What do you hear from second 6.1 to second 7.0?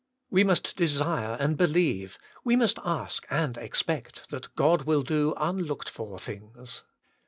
things.